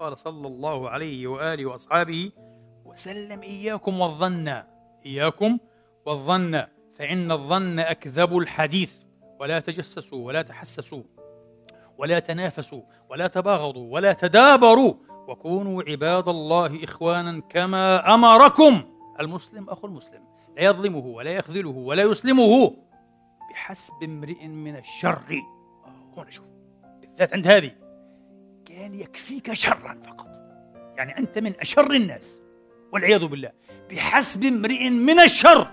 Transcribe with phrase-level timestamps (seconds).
[0.00, 2.32] قال صلى الله عليه وآله وأصحابه
[2.84, 4.62] وسلم إياكم والظن
[5.06, 5.58] إياكم
[6.06, 6.64] والظن
[6.98, 8.92] فإن الظن أكذب الحديث
[9.40, 11.02] ولا تجسسوا ولا تحسسوا
[11.98, 14.94] ولا تنافسوا ولا تباغضوا ولا تدابروا
[15.28, 18.82] وكونوا عباد الله إخوانا كما أمركم.
[19.20, 20.24] المسلم أخو المسلم
[20.56, 22.76] لا يظلمه ولا يخذله ولا يسلمه
[23.50, 25.42] بحسب امرئ من الشر.
[25.86, 26.46] آه، هنا شوف
[27.00, 27.85] بالذات عند هذه.
[28.68, 30.26] قال يكفيك شرا فقط.
[30.96, 32.40] يعني أنت من أشر الناس
[32.92, 33.52] والعياذ بالله
[33.90, 35.68] بحسب امرئ من الشر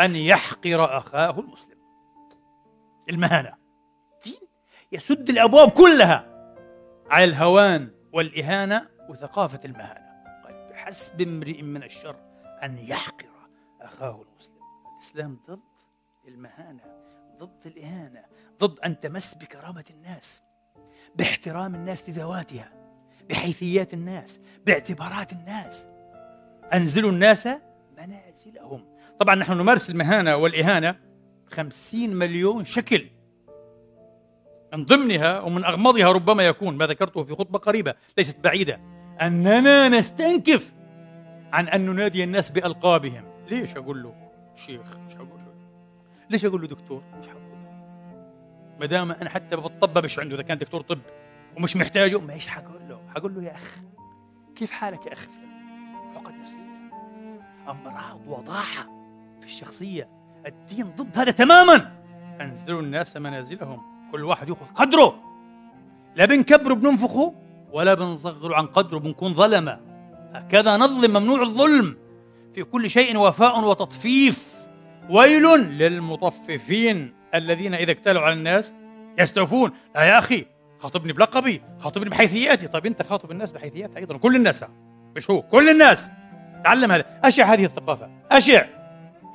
[0.00, 1.78] أن يحقر أخاه المسلم.
[3.08, 3.54] المهانة.
[4.24, 4.48] دين
[4.92, 6.26] يسد الأبواب كلها
[7.10, 10.40] على الهوان والإهانة وثقافة المهانة.
[10.44, 12.16] قال بحسب امرئ من الشر
[12.62, 13.34] أن يحقر
[13.80, 14.54] أخاه المسلم.
[14.96, 15.60] الإسلام ضد
[16.28, 16.82] المهانة
[17.38, 18.24] ضد الإهانة
[18.60, 20.42] ضد أن تمس بكرامة الناس.
[21.16, 22.72] باحترام الناس لذواتها
[23.30, 25.86] بحيثيات الناس باعتبارات الناس.
[26.74, 27.48] أنزلوا الناس
[27.98, 28.84] منازلهم.
[29.20, 30.96] طبعا نحن نمارس المهانة والإهانة
[31.50, 33.06] خمسين مليون شكل.
[34.72, 38.80] من ضمنها ومن أغمضها ربما يكون ما ذكرته في خطبة قريبة ليست بعيدة
[39.20, 40.72] أننا نستنكف
[41.52, 43.24] عن أن ننادي الناس بألقابهم.
[43.50, 44.14] ليش أقول له؟
[44.54, 45.54] شيخ مش هقول له؟
[46.30, 47.53] ليش أقول له دكتور؟ مش هقول له
[48.80, 50.98] ما دام أنا حتى بالطب مش عنده؟ إذا كان دكتور طب
[51.56, 53.76] ومش محتاجه مش حقول له؟ حقول له يا أخ
[54.56, 55.26] كيف حالك يا أخ
[56.16, 56.74] عقد نفسية.
[57.68, 58.86] أمراض وضاحة
[59.40, 60.08] في الشخصية.
[60.46, 61.92] الدين ضد هذا تماما.
[62.40, 63.82] أنزلوا الناس منازلهم.
[64.12, 65.20] كل واحد يأخذ قدره.
[66.16, 67.34] لا بنكبره بننفخه
[67.72, 69.80] ولا بنصغره عن قدره بنكون ظلمة.
[70.34, 71.96] هكذا نظلم ممنوع الظلم.
[72.54, 74.54] في كل شيء وفاء وتطفيف.
[75.10, 77.14] ويل للمطففين.
[77.34, 78.74] الذين إذا اكتالوا على الناس
[79.18, 79.72] يستوفون.
[79.94, 80.46] لا يا أخي
[80.78, 82.68] خاطبني بلقبي خاطبني بحيثياتي.
[82.68, 84.18] طيب أنت خاطب الناس بحيثيات أيضا.
[84.18, 84.64] كل الناس.
[85.16, 86.10] مش هو كل الناس.
[86.64, 87.04] تعلم هذا.
[87.24, 88.10] أشع هذه الثقافة.
[88.30, 88.64] أشع.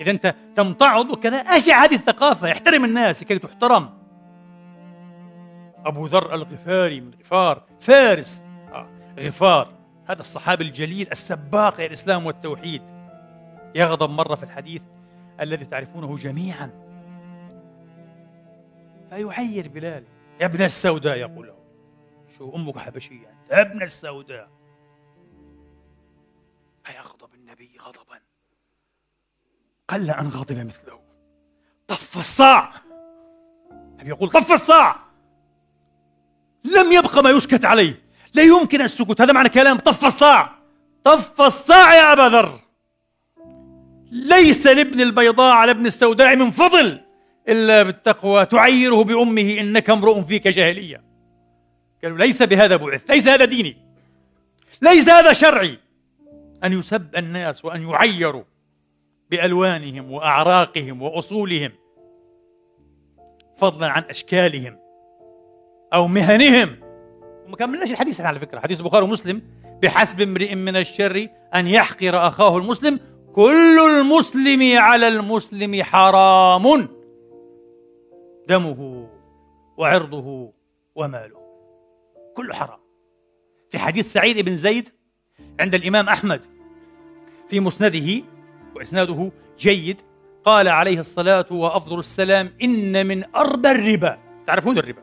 [0.01, 2.51] إذا أنت تمتعض وكذا أشع هذه الثقافة.
[2.51, 3.89] احترم الناس كي تحترم.
[5.85, 7.63] أبو ذر الغفاري من غفار.
[7.79, 8.43] فارس.
[8.73, 8.87] آه.
[9.19, 9.73] غفار.
[10.07, 12.81] هذا الصحابي الجليل السباق الإسلام والتوحيد.
[13.75, 14.81] يغضب مرة في الحديث
[15.41, 16.88] الذي تعرفونه جميعا.
[19.09, 20.03] فيعير بلال
[20.41, 21.59] يا ابن السوداء يقول له.
[22.37, 24.49] شو أمك حبشية؟ يا ابن السوداء.
[26.83, 28.19] فيغضب النبي غضبا.
[29.87, 30.99] قل أن غضب مثله.
[31.87, 32.73] طف الصاع.
[33.71, 34.95] النبي يقول طف الصاع.
[36.63, 38.01] لم يبقى ما يسكت عليه.
[38.33, 39.21] لا يمكن السكوت.
[39.21, 40.59] هذا معنى كلام طف الصاع.
[41.03, 42.59] طف الصاع يا أبا ذر.
[44.11, 47.01] ليس لابن البيضاء على ابن السوداء من فضل.
[47.49, 51.03] إلا بالتقوى تعيره بأمه إنك امرؤ فيك جاهلية.
[52.03, 53.77] قالوا ليس بهذا بعث ليس هذا ديني
[54.81, 55.77] ليس هذا شرعي.
[56.63, 58.43] أن يسب الناس وأن يعيروا
[59.31, 61.71] بألوانهم وأعراقهم وأصولهم
[63.57, 64.79] فضلا عن أشكالهم
[65.93, 66.75] أو مهنهم.
[67.45, 69.41] وما كملناش الحديث على فكرة حديث البخاري ومسلم.
[69.81, 72.99] بحسب امرئ من الشر أن يحقر أخاه المسلم
[73.33, 76.98] كل المسلم على المسلم حرام.
[78.49, 79.09] دمه
[79.77, 80.53] وعرضه
[80.95, 81.39] وماله.
[82.35, 82.79] كله حرام.
[83.69, 84.89] في حديث سعيد بن زيد
[85.59, 86.45] عند الإمام أحمد
[87.49, 88.23] في مسنده
[88.75, 90.01] وإسناده جيد
[90.45, 94.17] قال عليه الصلاة وأفضل السلام إن من أربى الربا.
[94.47, 95.01] تعرفون الربا؟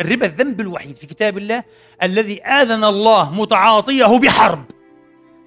[0.00, 1.64] الربا الذنب الوحيد في كتاب الله
[2.02, 4.64] الذي آذن الله متعاطيه بحرب.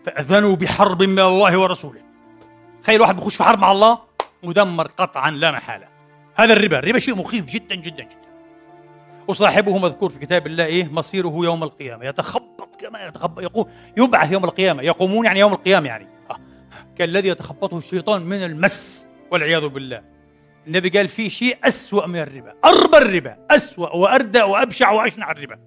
[0.05, 2.01] فأذنوا بحرب من الله ورسوله.
[2.83, 3.99] تخيل واحد بخش في حرب مع الله
[4.43, 5.96] مدمر قطعا لا محالة.
[6.37, 8.27] هذا الربا الربا شيء مخيف جدا جدا جدا.
[9.27, 12.05] وصاحبه مذكور في كتاب الله إيه؟ مصيره يوم القيامة.
[12.05, 13.65] يتخبط كما يتخبط يقول
[13.97, 14.83] يبعث يوم القيامة.
[14.83, 16.07] يقومون يعني يوم القيامة يعني.
[16.31, 16.37] آه.
[16.95, 20.03] كالذي يتخبطه الشيطان من المس والعياذ بالله.
[20.67, 22.55] النبي قال في شيء أسوأ من الربا.
[22.65, 25.59] أربى الربا أسوأ وأردى وأبشع وأشنع الربا.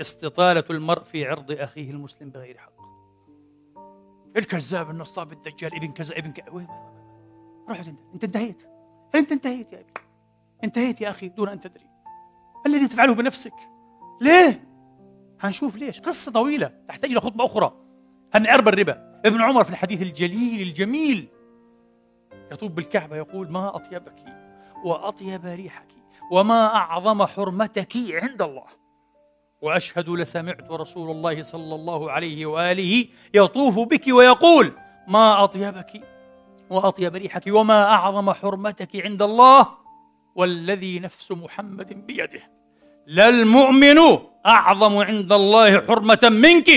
[0.00, 2.74] استطالة المرء في عرض أخيه المسلم بغير حق.
[4.36, 6.46] الكذاب النصاب الدجال ابن كذا ابن كذا.
[7.68, 8.73] روح انت أنت انتهيت.
[9.14, 9.92] أنت انتهيت يا ابني
[10.64, 11.86] انتهيت يا أخي دون أن تدري.
[12.66, 13.54] الذي تفعله بنفسك؟
[14.20, 14.64] ليه؟
[15.40, 16.00] هنشوف ليش.
[16.00, 17.72] قصة طويلة تحتاج إلى خطبة أخرى.
[18.34, 21.28] هن اربى الربا ابن عمر في الحديث الجليل الجميل.
[22.52, 24.24] يطوف بالكعبة يقول ما أطيبك؟
[24.84, 25.88] وأطيب ريحك؟
[26.30, 28.66] وما أعظم حرمتك عند الله؟
[29.62, 34.72] وأشهد لسمعت رسول الله صلى الله عليه وآله يطوف بك ويقول
[35.08, 36.13] ما أطيبك؟
[36.70, 37.42] وأطيب ريحك.
[37.46, 39.68] وما أعظم حرمتك عند الله
[40.34, 42.42] والذي نفس محمد بيده.
[43.06, 43.98] للمؤمن
[44.46, 46.70] أعظم عند الله حرمة منك.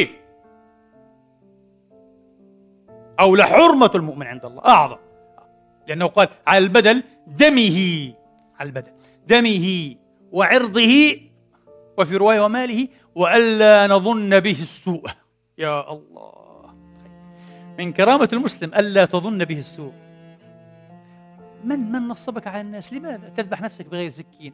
[3.20, 4.98] أو لحرمة المؤمن عند الله أعظم.
[5.88, 7.78] لأنه قال على البدل دمه
[8.60, 8.92] على البدل
[9.28, 9.96] دمه
[10.32, 11.22] وعرضه
[11.98, 15.06] وفي رواية وماله وألا نظن به السوء.
[15.58, 16.47] يا الله.
[17.80, 19.94] من كرامة المسلم ألا تظن به السوء.
[21.64, 24.54] من من نصبك على الناس؟ لماذا تذبح نفسك بغير سكين؟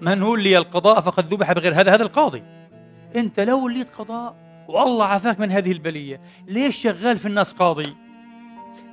[0.00, 2.42] من ولي القضاء فقد ذبح بغير هذا؟ هذا القاضي.
[3.16, 4.36] أنت لو وليت قضاء
[4.68, 6.20] والله عافاك من هذه البلية.
[6.48, 7.96] ليش شغال في الناس قاضي؟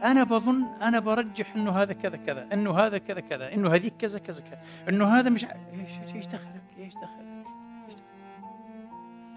[0.03, 4.19] أنا بظن أنا برجح إنه هذا كذا كذا إنه هذا كذا كذا إنه هذيك كذا
[4.19, 4.59] كذا كذا
[4.89, 7.45] إنه هذا مش إيش إيش دخلك؟ إيش دخلك؟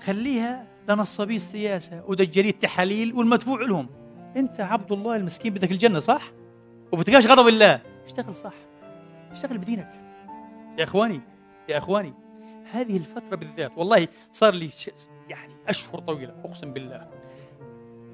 [0.02, 3.88] خليها لنصابي السياسة ودجالي التحاليل والمدفوع لهم.
[4.36, 6.32] أنت عبد الله المسكين بدك الجنة صح؟
[6.92, 7.80] وبتلقاش غضب الله.
[8.06, 8.54] اشتغل صح.
[9.32, 9.92] اشتغل بدينك.
[10.78, 11.20] يا إخواني
[11.68, 12.14] يا إخواني
[12.72, 14.70] هذه الفترة بالذات والله صار لي
[15.28, 17.08] يعني أشهر طويلة أقسم بالله.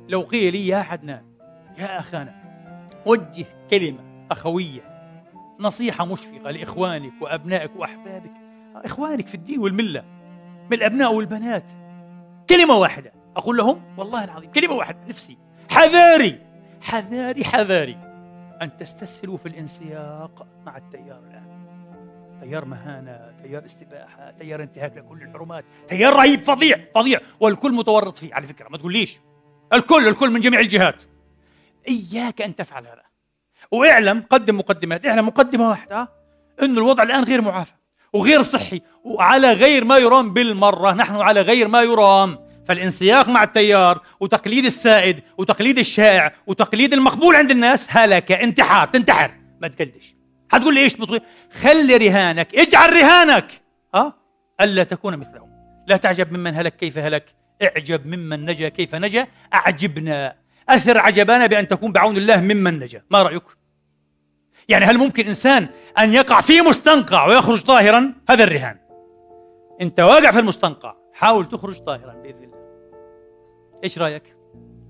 [0.08, 1.24] لو قيل لي يا عدنان
[1.78, 2.42] يا أخانا
[3.06, 4.92] وجه كلمة أخوية
[5.60, 8.32] نصيحة مشفقة لإخوانك وأبنائك وأحبابك
[8.74, 10.04] إخوانك في الدين والملة
[10.70, 11.72] من الأبناء والبنات
[12.52, 13.12] كلمة واحدة.
[13.36, 14.98] أقول لهم والله العظيم كلمة واحدة.
[15.08, 15.38] نفسي.
[15.70, 16.38] حذاري.
[16.82, 17.96] حذاري حذاري.
[18.62, 21.66] أن تستسهلوا في الانسياق مع التيار الآن.
[22.40, 25.64] تيار مهانة تيار استباحة تيار انتهاك لكل الحرمات.
[25.88, 27.20] تيار رهيب فظيع فظيع.
[27.40, 28.34] والكل متورط فيه.
[28.34, 29.18] على فكرة ما تقوليش.
[29.72, 31.02] الكل الكل من جميع الجهات.
[31.88, 33.02] إياك أن تفعل هذا.
[33.70, 35.06] واعلم قدم مقدمات.
[35.06, 36.08] اعلم مقدمة واحدة
[36.62, 37.72] أن الوضع الآن غير معافى.
[38.12, 42.38] وغير صحي وعلى غير ما يرام بالمرة نحن على غير ما يرام.
[42.68, 49.34] فالانسياق مع التيار وتقليد السائد وتقليد الشائع وتقليد المقبول عند الناس هلك انتحار تنتحر.
[49.60, 50.14] ما تقلدش.
[50.52, 51.20] حتقول لي إيش بطغي
[51.60, 53.46] خلي رهانك اجعل رهانك.
[53.94, 54.14] ها؟
[54.60, 55.50] ألا تكون مثلهم.
[55.86, 60.34] لا تعجب ممن هلك كيف هلك اعجب ممن نجا كيف نجا أعجبنا.
[60.68, 63.02] أثر عجبانا بأن تكون بعون الله ممن نجا.
[63.10, 63.42] ما رأيك؟
[64.68, 65.68] يعني هل ممكن إنسان
[65.98, 68.78] أن يقع في مستنقع ويخرج طاهرا؟ هذا الرهان.
[69.80, 72.58] أنت واقع في المستنقع حاول تخرج طاهرا بإذن الله.
[73.84, 74.36] إيش رأيك؟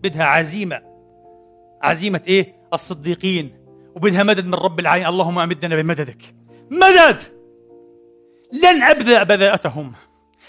[0.02, 0.82] بدها عزيمة.
[1.82, 3.52] عزيمة إيه؟ الصديقين.
[3.94, 5.08] وبدها مدد من رب العالمين.
[5.08, 6.22] اللهم أمدنا بمددك.
[6.70, 7.22] مدد!
[8.64, 9.92] لن أبدأ بذاءتهم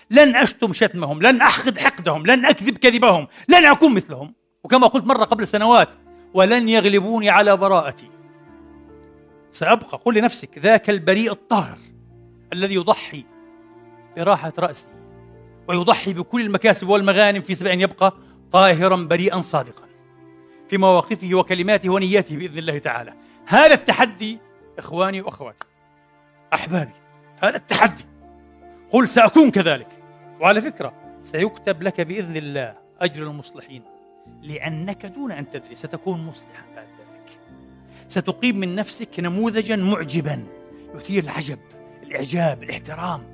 [0.10, 1.22] لن أشتم شتمهم.
[1.22, 2.26] لن أحقد حقدهم.
[2.26, 3.28] لن أكذب كذبهم.
[3.50, 4.34] لن أكون مثلهم.
[4.64, 5.90] وكما قلت مرة قبل سنوات
[6.34, 8.13] ولن يغلبوني على براءتي.
[9.54, 11.78] سأبقى قل لنفسك ذاك البريء الطاهر
[12.54, 13.26] الذي يضحي
[14.18, 14.88] براحة راسه
[15.68, 18.14] ويضحي بكل المكاسب والمغانم في سبيل أن يبقى
[18.52, 19.84] طاهرا بريئا صادقا
[20.70, 23.14] في مواقفه وكلماته ونياته بإذن الله تعالى.
[23.46, 24.40] هذا التحدي
[24.78, 25.68] إخواني وأخواتي
[26.54, 26.94] أحبابي
[27.38, 28.06] هذا التحدي
[28.92, 29.88] قل سأكون كذلك.
[30.40, 33.84] وعلى فكرة سيكتب لك بإذن الله أجر المصلحين
[34.42, 36.93] لأنك دون أن تدري ستكون مصلحا بعد.
[38.14, 40.46] ستقيم من نفسك نموذجا معجبا.
[40.96, 41.60] يثير العجب
[42.04, 43.34] الإعجاب الاحترام.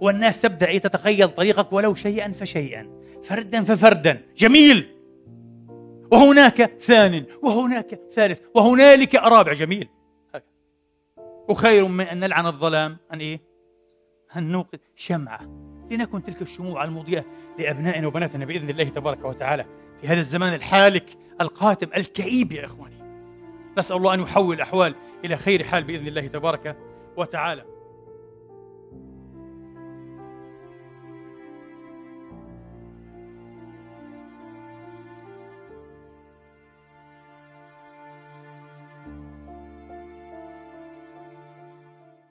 [0.00, 2.90] والناس تبدأ تتخيل طريقك ولو شيئا فشيئا.
[3.24, 4.22] فردا ففردا.
[4.36, 4.86] جميل!
[6.12, 9.52] وهناك ثان وهناك ثالث وهنالك رابع.
[9.52, 9.88] جميل!
[11.48, 12.96] وخير من أن نلعن الظلام.
[13.12, 13.40] أن إيه؟
[14.36, 15.40] أن نوقد شمعة.
[15.90, 17.24] لنكن تلك الشموع المضيئة
[17.58, 19.64] لأبنائنا وبناتنا بإذن الله تبارك وتعالى
[20.00, 21.04] في هذا الزمان الحالك
[21.40, 22.95] القاتم الكئيب يا إخواني.
[23.78, 26.76] نسأل الله أن يحول الأحوال إلى خير حال بإذن الله تبارك
[27.16, 27.64] وتعالى.